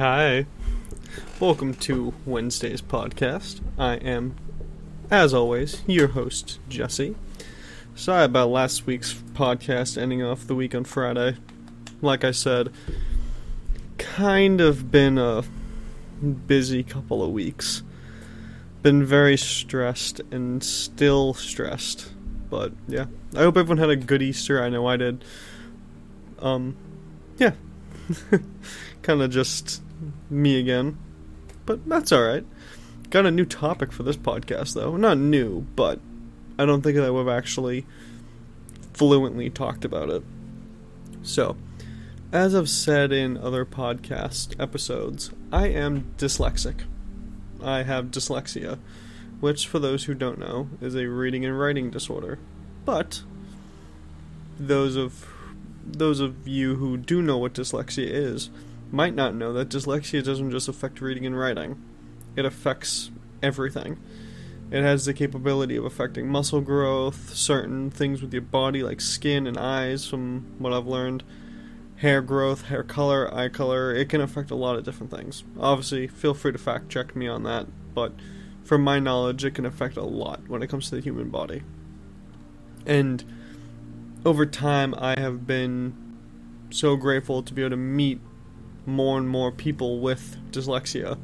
[0.00, 0.46] Hi.
[1.38, 3.60] Welcome to Wednesday's podcast.
[3.76, 4.34] I am,
[5.10, 7.16] as always, your host, Jesse.
[7.94, 11.36] Sorry about last week's podcast ending off the week on Friday.
[12.00, 12.72] Like I said,
[13.98, 15.44] kind of been a
[16.46, 17.82] busy couple of weeks.
[18.80, 22.10] Been very stressed and still stressed.
[22.48, 23.04] But yeah,
[23.36, 24.62] I hope everyone had a good Easter.
[24.64, 25.22] I know I did.
[26.38, 26.74] Um,
[27.36, 27.52] yeah.
[29.02, 29.82] kind of just
[30.28, 30.98] me again.
[31.66, 32.44] But that's alright.
[33.10, 34.96] Got a new topic for this podcast, though.
[34.96, 36.00] Not new, but
[36.58, 37.86] I don't think that we've actually
[38.92, 40.22] fluently talked about it.
[41.22, 41.56] So,
[42.32, 46.82] as I've said in other podcast episodes, I am dyslexic.
[47.62, 48.78] I have dyslexia,
[49.40, 52.38] which, for those who don't know, is a reading and writing disorder.
[52.84, 53.22] But
[54.58, 55.26] those of
[55.84, 58.50] those of you who do know what dyslexia is
[58.90, 61.82] might not know that dyslexia doesn't just affect reading and writing.
[62.36, 63.10] It affects
[63.42, 63.98] everything.
[64.70, 69.46] It has the capability of affecting muscle growth, certain things with your body like skin
[69.46, 71.24] and eyes from what I've learned,
[71.96, 73.92] hair growth, hair color, eye color.
[73.94, 75.42] It can affect a lot of different things.
[75.58, 78.12] Obviously, feel free to fact check me on that, but
[78.62, 81.62] from my knowledge, it can affect a lot when it comes to the human body.
[82.86, 83.24] And
[84.24, 85.94] over time, I have been
[86.70, 88.20] so grateful to be able to meet
[88.86, 91.18] more and more people with dyslexia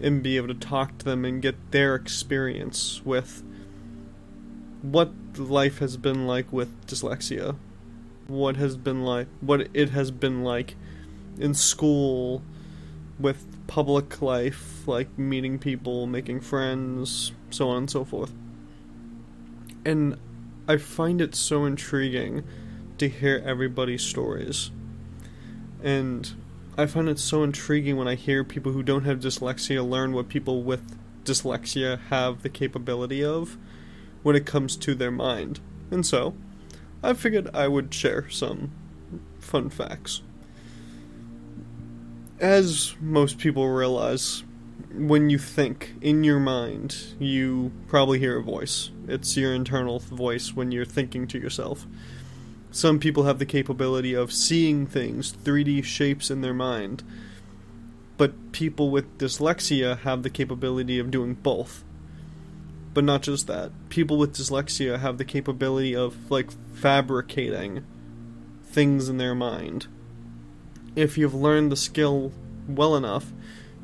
[0.00, 3.42] and be able to talk to them and get their experience with
[4.82, 7.56] what life has been like with dyslexia
[8.28, 10.76] what has been like what it has been like
[11.38, 12.42] in school
[13.18, 18.32] with public life like meeting people making friends so on and so forth.
[19.84, 20.18] And
[20.66, 22.44] i find it so intriguing
[22.98, 24.70] to hear everybody's stories.
[25.82, 26.34] And
[26.78, 30.28] I find it so intriguing when I hear people who don't have dyslexia learn what
[30.28, 33.58] people with dyslexia have the capability of
[34.22, 35.58] when it comes to their mind.
[35.90, 36.36] And so,
[37.02, 38.70] I figured I would share some
[39.40, 40.22] fun facts.
[42.38, 44.44] As most people realize,
[44.94, 48.92] when you think in your mind, you probably hear a voice.
[49.08, 51.88] It's your internal voice when you're thinking to yourself
[52.70, 57.02] some people have the capability of seeing things, 3D shapes in their mind.
[58.16, 61.84] But people with dyslexia have the capability of doing both.
[62.92, 63.70] But not just that.
[63.88, 67.84] People with dyslexia have the capability of, like, fabricating
[68.64, 69.86] things in their mind.
[70.96, 72.32] If you've learned the skill
[72.68, 73.32] well enough,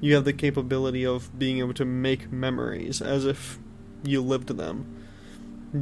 [0.01, 3.59] you have the capability of being able to make memories as if
[4.03, 5.04] you lived them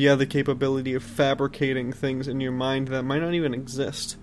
[0.00, 4.16] you have the capability of fabricating things in your mind that might not even exist.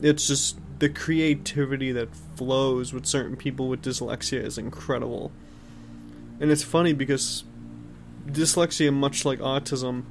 [0.00, 5.32] It's just the creativity that flows with certain people with dyslexia is incredible.
[6.40, 7.42] And it's funny because
[8.26, 10.04] dyslexia, much like autism,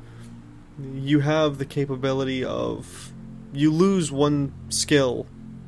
[0.94, 3.14] you have the capability of.
[3.54, 5.26] You lose one skill,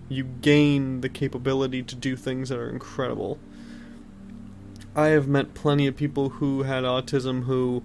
[0.10, 3.40] you gain the capability to do things that are incredible.
[4.96, 7.84] I have met plenty of people who had autism who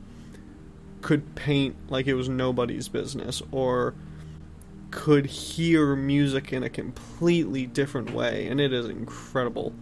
[1.05, 3.95] could paint like it was nobody's business or
[4.91, 9.75] could hear music in a completely different way and it is incredible.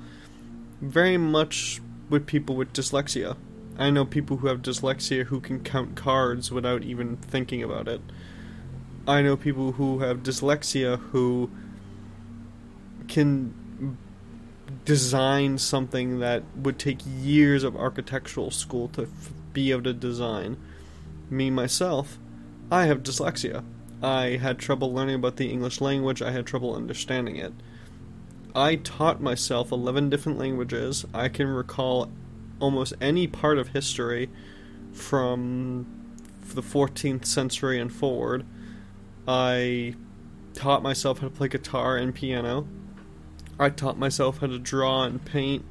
[0.80, 3.36] Very much with people with dyslexia.
[3.78, 8.00] I know people who have dyslexia who can count cards without even thinking about it.
[9.06, 11.52] I know people who have dyslexia who
[13.06, 13.96] can
[14.84, 20.56] design something that would take years of architectural school to f- be able to design
[21.32, 22.18] me myself,
[22.70, 23.64] I have dyslexia.
[24.02, 27.52] I had trouble learning about the English language, I had trouble understanding it.
[28.54, 31.06] I taught myself 11 different languages.
[31.14, 32.10] I can recall
[32.60, 34.28] almost any part of history
[34.92, 35.86] from
[36.54, 38.44] the 14th century and forward.
[39.26, 39.94] I
[40.52, 42.68] taught myself how to play guitar and piano.
[43.58, 45.64] I taught myself how to draw and paint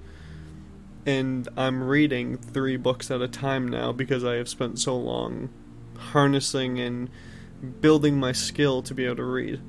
[1.06, 5.50] and I'm reading three books at a time now because I have spent so long
[6.02, 7.10] harnessing and
[7.80, 9.62] building my skill to be able to read.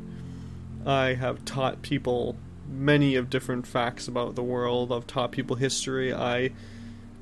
[0.87, 2.37] I have taught people
[2.69, 4.93] many of different facts about the world.
[4.93, 6.13] I've taught people history.
[6.13, 6.51] I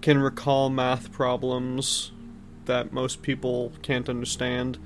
[0.01, 2.12] can recall math problems
[2.65, 4.79] that most people can't understand.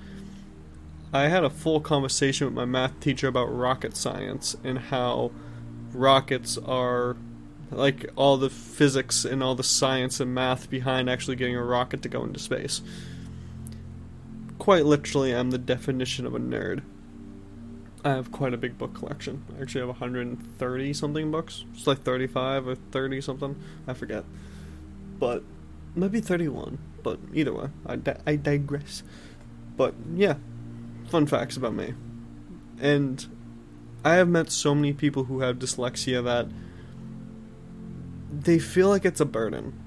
[1.12, 5.30] I had a full conversation with my math teacher about rocket science and how
[5.92, 7.16] rockets are
[7.70, 12.02] like all the physics and all the science and math behind actually getting a rocket
[12.02, 12.82] to go into space.
[14.64, 16.80] Quite literally, I'm the definition of a nerd.
[18.02, 19.44] I have quite a big book collection.
[19.54, 21.66] I actually have 130 something books.
[21.74, 23.62] It's like 35 or 30 something.
[23.86, 24.24] I forget.
[25.18, 25.42] But
[25.94, 26.78] maybe 31.
[27.02, 29.02] But either way, I, di- I digress.
[29.76, 30.36] But yeah,
[31.10, 31.92] fun facts about me.
[32.80, 33.26] And
[34.02, 36.48] I have met so many people who have dyslexia that
[38.32, 39.78] they feel like it's a burden.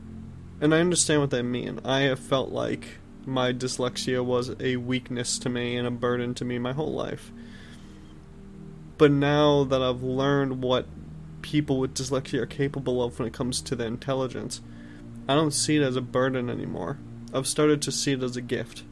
[0.61, 1.79] And I understand what they mean.
[1.83, 6.45] I have felt like my dyslexia was a weakness to me and a burden to
[6.45, 7.31] me my whole life.
[8.97, 10.87] But now that I've learned what
[11.41, 14.61] people with dyslexia are capable of when it comes to their intelligence,
[15.27, 16.97] I don't see it as a burden anymore.
[17.33, 18.83] I've started to see it as a gift.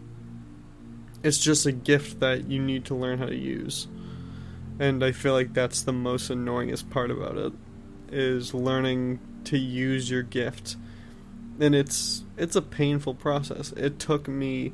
[1.23, 3.88] It's just a gift that you need to learn how to use.
[4.77, 7.53] And I feel like that's the most annoyingest part about it
[8.11, 10.75] is learning to use your gift.
[11.59, 13.71] And it's it's a painful process.
[13.73, 14.73] It took me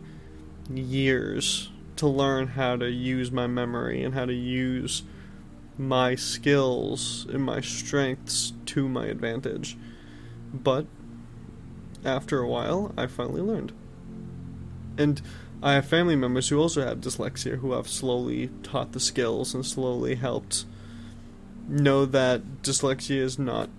[0.69, 5.03] years to learn how to use my memory and how to use
[5.77, 9.77] my skills and my strengths to my advantage.
[10.53, 10.85] But
[12.03, 13.73] after a while, I finally learned.
[14.97, 15.21] And
[15.63, 19.65] I have family members who also have dyslexia who have slowly taught the skills and
[19.65, 20.65] slowly helped
[21.67, 23.69] know that dyslexia is not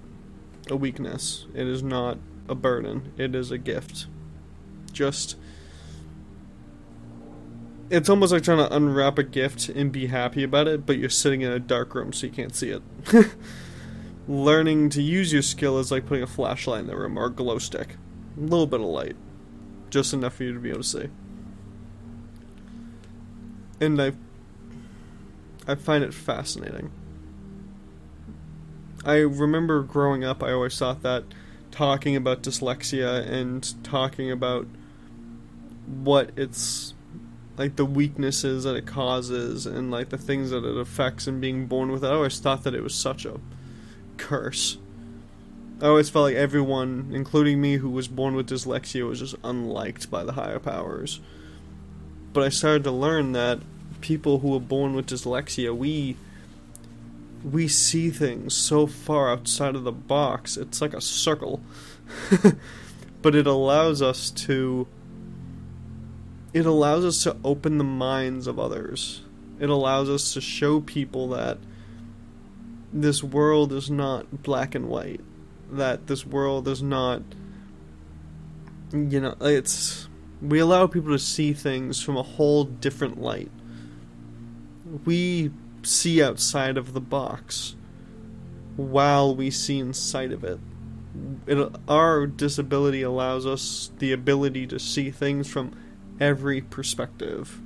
[0.70, 1.46] a weakness.
[1.54, 2.18] It is not
[2.52, 3.12] a burden.
[3.16, 4.06] It is a gift.
[4.92, 5.36] Just
[7.92, 11.10] it's almost like trying to unwrap a gift and be happy about it, but you're
[11.10, 12.82] sitting in a dark room so you can't see it.
[14.28, 17.30] Learning to use your skill is like putting a flashlight in the room or a
[17.30, 17.96] glow stick.
[18.38, 19.16] A little bit of light.
[19.90, 21.08] Just enough for you to be able to see.
[23.78, 24.12] And I
[25.68, 26.90] I find it fascinating.
[29.04, 31.24] I remember growing up I always thought that
[31.72, 34.68] talking about dyslexia and talking about
[35.86, 36.94] what it's
[37.56, 41.66] like the weaknesses that it causes and like the things that it affects and being
[41.66, 42.08] born with it.
[42.08, 43.40] I always thought that it was such a
[44.16, 44.78] curse.
[45.80, 50.10] I always felt like everyone, including me who was born with dyslexia, was just unliked
[50.10, 51.20] by the higher powers.
[52.32, 53.58] But I started to learn that
[54.00, 56.16] people who are born with dyslexia, we
[57.44, 60.56] we see things so far outside of the box.
[60.56, 61.60] It's like a circle.
[63.22, 64.86] but it allows us to
[66.52, 69.22] it allows us to open the minds of others.
[69.58, 71.58] It allows us to show people that
[72.92, 75.20] this world is not black and white.
[75.70, 77.22] That this world is not.
[78.92, 80.08] You know, it's.
[80.42, 83.50] We allow people to see things from a whole different light.
[85.06, 87.76] We see outside of the box
[88.76, 90.58] while we see inside of it.
[91.46, 91.74] it.
[91.88, 95.76] Our disability allows us the ability to see things from
[96.20, 97.60] every perspective.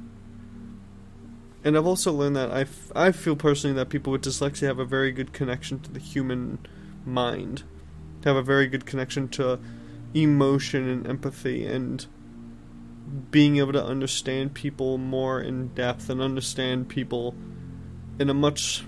[1.65, 4.79] And I've also learned that I, f- I feel personally that people with dyslexia have
[4.79, 6.59] a very good connection to the human
[7.05, 7.65] mind,
[8.23, 9.59] to have a very good connection to
[10.15, 12.07] emotion and empathy and
[13.31, 17.35] being able to understand people more in depth and understand people
[18.19, 18.85] in a much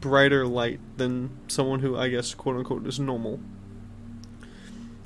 [0.00, 3.40] brighter light than someone who I guess quote unquote is normal.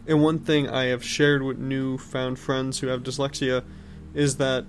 [0.06, 3.64] And one thing I have shared with newfound friends who have dyslexia
[4.14, 4.64] is that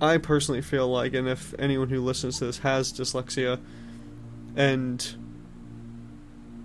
[0.00, 3.60] I personally feel like, and if anyone who listens to this has dyslexia,
[4.56, 5.14] and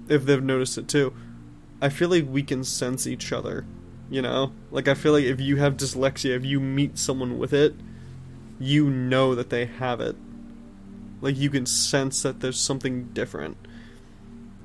[0.07, 1.13] if they've noticed it too,
[1.81, 3.65] I feel like we can sense each other.
[4.09, 4.51] You know?
[4.71, 7.75] Like, I feel like if you have dyslexia, if you meet someone with it,
[8.59, 10.15] you know that they have it.
[11.21, 13.57] Like, you can sense that there's something different.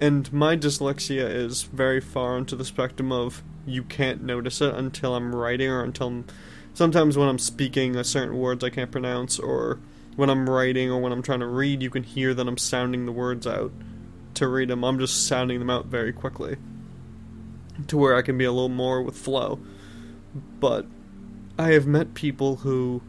[0.01, 5.15] And my dyslexia is very far into the spectrum of you can't notice it until
[5.15, 6.25] I'm writing or until I'm,
[6.73, 9.79] sometimes when I'm speaking a certain words I can't pronounce or
[10.17, 13.05] when I'm writing or when I'm trying to read you can hear that I'm sounding
[13.05, 13.73] the words out
[14.35, 16.57] to read them I'm just sounding them out very quickly
[17.87, 19.61] to where I can be a little more with flow.
[20.59, 20.87] But
[21.59, 23.03] I have met people who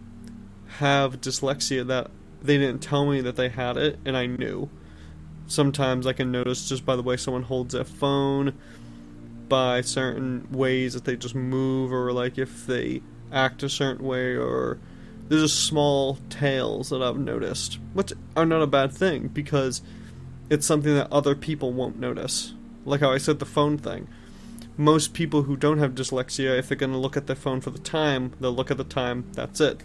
[0.77, 4.69] have dyslexia that they didn't tell me that they had it and I knew
[5.51, 8.57] sometimes I can notice just by the way someone holds their phone,
[9.47, 14.35] by certain ways that they just move, or like if they act a certain way,
[14.35, 14.79] or
[15.27, 19.81] there's just small tails that I've noticed, which are not a bad thing because
[20.49, 22.53] it's something that other people won't notice.
[22.85, 24.07] Like how I said the phone thing.
[24.77, 27.69] Most people who don't have dyslexia, if they're going to look at their phone for
[27.69, 29.83] the time, they'll look at the time, that's it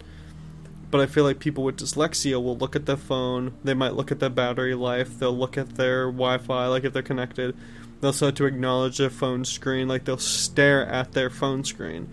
[0.89, 4.11] but I feel like people with dyslexia will look at their phone, they might look
[4.11, 7.55] at their battery life, they'll look at their Wi Fi, like if they're connected,
[7.99, 12.07] they'll start to acknowledge their phone screen, like they'll stare at their phone screen.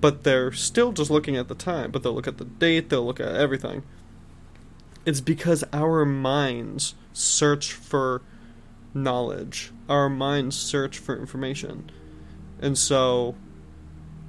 [0.00, 3.06] But they're still just looking at the time, but they'll look at the date, they'll
[3.06, 3.84] look at everything.
[5.04, 8.22] it's because our minds search for
[8.94, 9.72] knowledge.
[9.88, 11.90] Our minds search for information.
[12.60, 13.34] And so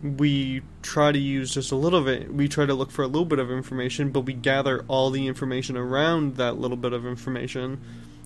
[0.03, 2.33] we try to use just a little bit.
[2.33, 5.27] We try to look for a little bit of information, but we gather all the
[5.27, 7.81] information around that little bit of information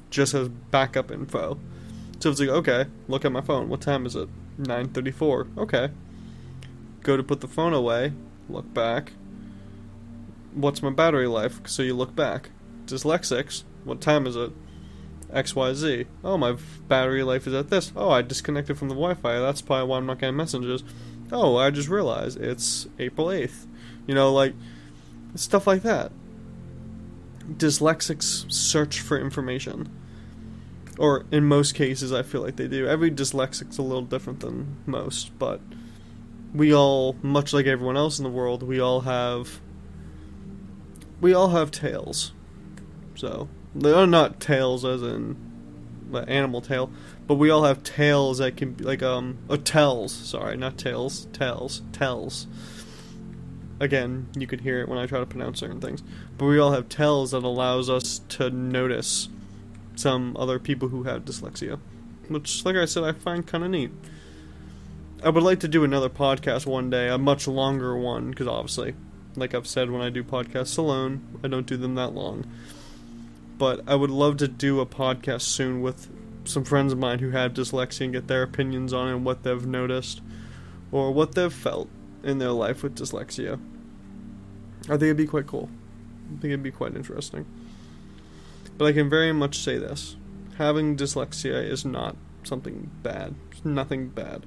[0.10, 1.60] just as backup info.
[2.20, 3.70] So it's like, okay, look at my phone.
[3.70, 4.28] What time is it?
[4.60, 5.58] 9:34.
[5.58, 5.90] Okay.
[7.04, 8.14] Go to put the phone away,
[8.50, 9.14] look back.
[10.54, 11.62] What's my battery life?
[11.68, 12.50] So you look back.
[12.86, 14.52] Dyslexics, what time is it?
[15.32, 16.08] XYZ.
[16.24, 16.58] Oh, my
[16.88, 17.92] battery life is at this.
[17.96, 19.40] Oh, I disconnected from the Wi Fi.
[19.40, 20.84] That's probably why I'm not getting messages.
[21.32, 23.66] Oh, I just realized it's April 8th.
[24.06, 24.54] You know, like,
[25.36, 26.12] stuff like that.
[27.50, 29.90] Dyslexics search for information.
[30.98, 32.88] Or, in most cases, I feel like they do.
[32.88, 35.62] Every dyslexic's a little different than most, but
[36.54, 39.60] we all, much like everyone else in the world, we all have.
[41.22, 42.32] We all have tails.
[43.16, 45.47] So, they are not tails as in
[46.28, 46.90] animal tail,
[47.26, 50.12] but we all have tails that can be like um or tells.
[50.14, 52.48] Sorry, not tails, tails, tells.
[53.80, 56.02] Again, you could hear it when I try to pronounce certain things,
[56.38, 59.30] but we all have tells that allows us to notice
[59.96, 61.80] some other people who have dyslexia,
[62.28, 63.92] which, like I said, I find kind of neat.
[65.24, 68.96] I would like to do another podcast one day, a much longer one, because obviously,
[69.36, 72.46] like I've said, when I do podcasts alone, I don't do them that long
[73.58, 76.10] but I would love to do a podcast soon with
[76.46, 79.44] some friends of mine who have dyslexia and get their opinions on it and what
[79.44, 80.22] they've noticed
[80.92, 81.90] or what they've felt
[82.24, 83.60] in their life with dyslexia.
[84.84, 85.70] I think it'd be quite cool.
[86.28, 87.46] I think it'd be quite interesting.
[88.78, 90.16] But I can very much say this
[90.58, 94.46] having dyslexia is not something bad, it's nothing bad.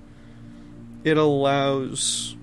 [1.05, 2.37] It allows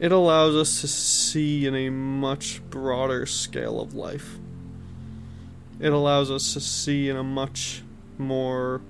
[0.00, 4.38] it allows us to see in a much broader scale of life
[5.82, 7.82] it allows us to see in a much
[8.16, 8.80] more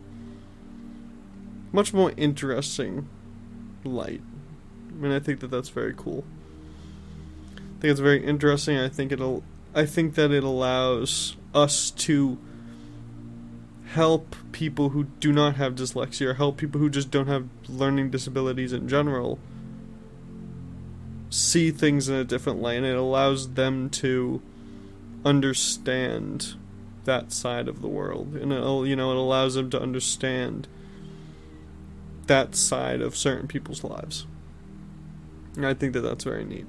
[1.72, 3.08] much more interesting
[3.82, 4.20] light.
[4.90, 6.22] I mean, I think that that's very cool.
[7.56, 8.76] I think it's very interesting.
[8.76, 9.42] I think it'll
[9.74, 12.38] I think that it allows us to
[13.86, 18.10] help people who do not have dyslexia or help people who just don't have learning
[18.10, 19.38] disabilities in general
[21.30, 24.42] see things in a different light and it allows them to
[25.24, 26.54] understand
[27.04, 30.68] that side of the world, and it you know it allows them to understand
[32.26, 34.26] that side of certain people's lives.
[35.56, 36.66] And I think that that's very neat.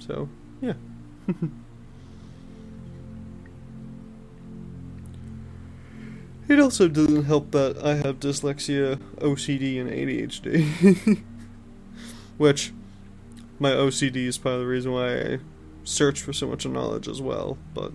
[0.00, 0.28] So,
[0.60, 0.74] yeah.
[6.48, 11.22] it also doesn't help that I have dyslexia, OCD, and ADHD.
[12.36, 12.72] Which,
[13.58, 15.38] my OCD is part of the reason why I
[15.86, 17.92] search for so much knowledge as well, but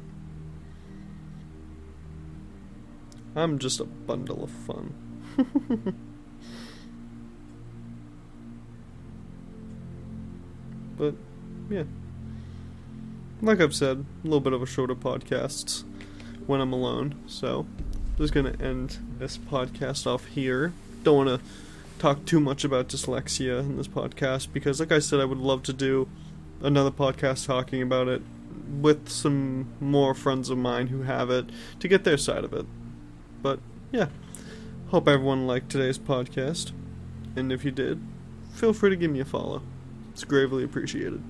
[3.35, 4.93] I'm just a bundle of fun.
[10.97, 11.15] but
[11.69, 11.83] yeah.
[13.41, 15.83] Like I've said, a little bit of a shorter podcast
[16.47, 17.65] when I'm alone, so
[18.17, 20.71] just gonna end this podcast off here.
[21.03, 21.41] Don't wanna
[21.99, 25.63] talk too much about dyslexia in this podcast because like I said I would love
[25.63, 26.07] to do
[26.61, 28.21] another podcast talking about it
[28.79, 31.49] with some more friends of mine who have it
[31.79, 32.65] to get their side of it.
[33.41, 33.59] But
[33.91, 34.07] yeah,
[34.89, 36.71] hope everyone liked today's podcast.
[37.35, 38.01] And if you did,
[38.53, 39.61] feel free to give me a follow.
[40.11, 41.23] It's gravely appreciated.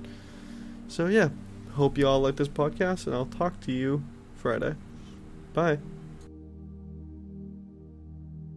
[0.88, 1.30] So yeah,
[1.74, 4.04] hope you all like this podcast, and I'll talk to you
[4.36, 4.76] Friday.
[5.54, 5.80] Bye.